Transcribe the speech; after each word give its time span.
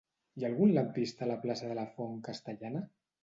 Hi 0.37 0.43
ha 0.43 0.47
algun 0.47 0.71
lampista 0.77 1.23
a 1.25 1.27
la 1.33 1.37
plaça 1.45 1.69
de 1.73 1.77
la 1.81 1.85
Font 1.99 2.17
Castellana? 2.31 2.85